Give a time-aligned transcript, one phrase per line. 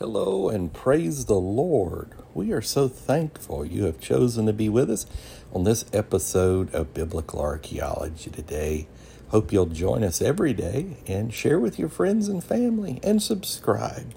[0.00, 2.10] Hello and praise the Lord.
[2.34, 5.06] We are so thankful you have chosen to be with us
[5.52, 8.88] on this episode of Biblical Archaeology today.
[9.28, 14.12] Hope you'll join us every day and share with your friends and family and subscribe.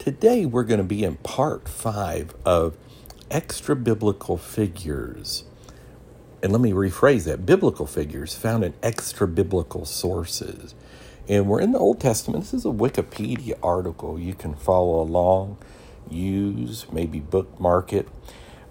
[0.00, 2.76] Today we're going to be in part five of
[3.30, 5.44] extra biblical figures.
[6.42, 10.74] And let me rephrase that biblical figures found in extra biblical sources.
[11.28, 12.44] And we're in the Old Testament.
[12.44, 14.18] This is a Wikipedia article.
[14.18, 15.58] You can follow along,
[16.08, 18.08] use, maybe bookmark it.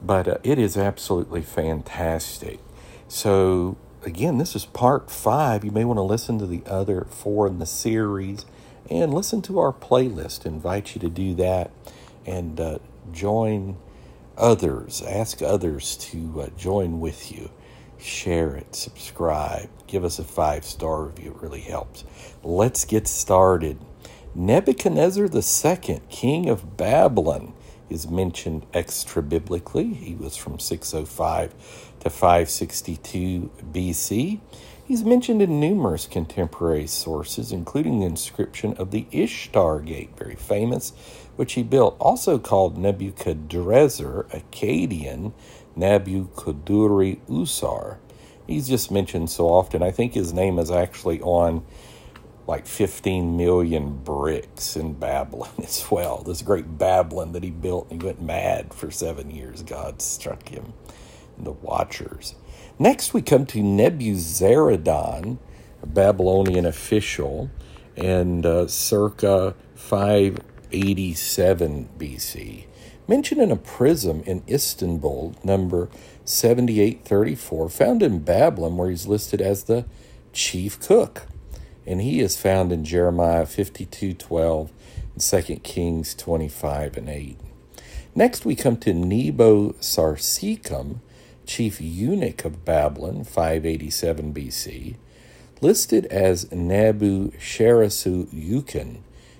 [0.01, 2.59] But uh, it is absolutely fantastic.
[3.09, 5.65] So, again, this is part five.
[5.65, 8.45] You may want to listen to the other four in the series
[8.89, 10.45] and listen to our playlist.
[10.45, 11.71] invite you to do that
[12.25, 12.79] and uh,
[13.11, 13.75] join
[14.37, 17.49] others, ask others to uh, join with you
[18.05, 21.31] share it, subscribe, give us a five star review.
[21.31, 22.03] It really helps.
[22.43, 23.79] Let's get started.
[24.33, 27.53] Nebuchadnezzar II, king of Babylon,
[27.89, 29.93] is mentioned extra biblically.
[29.93, 31.53] He was from 605
[32.01, 34.39] to 562 BC.
[34.87, 40.91] He's mentioned in numerous contemporary sources, including the inscription of the Ishtar Gate, very famous,
[41.37, 45.33] which he built, also called Nebuchadrezzar, Akkadian,
[45.75, 47.97] Nabuchoduri Usar.
[48.45, 49.81] He's just mentioned so often.
[49.81, 51.65] I think his name is actually on
[52.47, 56.21] like 15 million bricks in Babylon as well.
[56.21, 59.63] This great Babylon that he built, and he went mad for seven years.
[59.63, 60.73] God struck him,
[62.77, 65.37] Next, we come to Nebuzaradan,
[65.81, 67.49] a Babylonian official,
[67.95, 72.65] and uh, circa 587 BC
[73.07, 75.89] mentioned in a prism in Istanbul, number
[76.25, 79.85] 7834, found in Babylon, where he's listed as the
[80.33, 81.23] chief cook.
[81.85, 84.71] And he is found in Jeremiah 52 12
[85.13, 87.37] and 2 Kings 25 and 8.
[88.15, 90.99] Next, we come to Nebo Sarsekim,
[91.45, 94.95] chief eunuch of Babylon, 587 BC,
[95.61, 98.97] listed as Nabu Sharrussu Ukin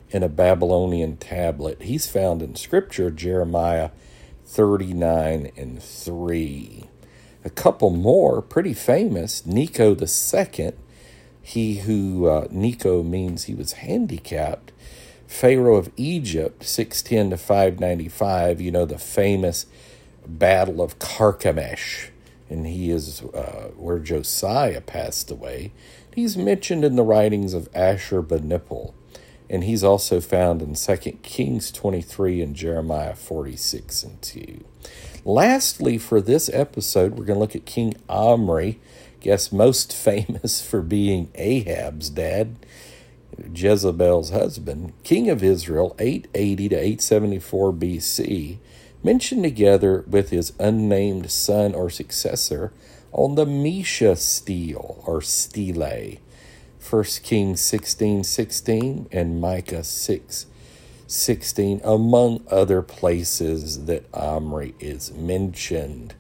[0.10, 1.82] in a Babylonian tablet.
[1.82, 3.90] He's found in Scripture, Jeremiah
[4.46, 6.84] 39 and 3.
[7.44, 9.46] A couple more, pretty famous,
[9.94, 10.74] the second,
[11.42, 14.72] he who, uh, Necho means he was handicapped,
[15.28, 19.66] Pharaoh of Egypt, 610 to 595, you know, the famous
[20.28, 22.10] Battle of Carchemish,
[22.50, 25.72] and he is uh, where Josiah passed away.
[26.14, 28.94] He's mentioned in the writings of Ashurbanipal
[29.50, 34.64] and he's also found in 2 Kings 23 and Jeremiah 46 and 2.
[35.24, 38.80] Lastly, for this episode, we're going to look at King Omri,
[39.20, 42.58] guess most famous for being Ahab's dad,
[43.54, 48.58] Jezebel's husband, king of Israel, 880 to 874 BC,
[49.04, 52.74] mentioned together with his unnamed son or successor
[53.12, 56.18] on the Mesha stele or stele
[56.90, 60.46] 1 Kings 16 16 and Micah 6
[61.08, 66.16] 16, among other places that Omri is mentioned.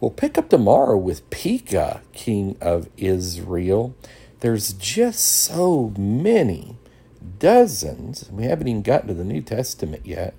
[0.00, 3.94] We'll pick up tomorrow with Pekah, king of Israel.
[4.40, 6.76] There's just so many,
[7.38, 8.30] dozens.
[8.30, 10.34] We haven't even gotten to the New Testament yet.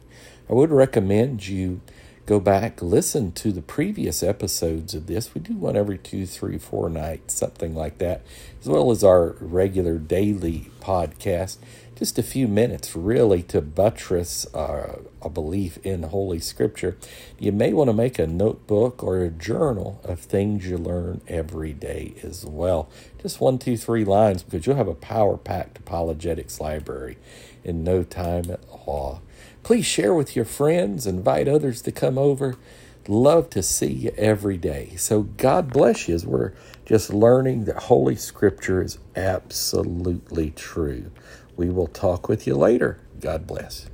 [0.51, 1.79] I would recommend you
[2.25, 5.33] go back, listen to the previous episodes of this.
[5.33, 8.21] We do one every two, three, four nights, something like that,
[8.59, 11.57] as well as our regular daily podcast.
[11.95, 16.97] Just a few minutes, really, to buttress uh, a belief in Holy Scripture.
[17.37, 21.73] You may want to make a notebook or a journal of things you learn every
[21.73, 22.89] day as well.
[23.21, 27.17] Just one, two, three lines, because you'll have a power packed apologetics library
[27.63, 29.21] in no time at all.
[29.61, 32.55] Please share with your friends, invite others to come over.
[33.07, 34.95] Love to see you every day.
[34.95, 36.53] So God bless you as we're
[36.85, 41.11] just learning that Holy Scripture is absolutely true.
[41.57, 42.99] We will talk with you later.
[43.21, 43.91] God bless.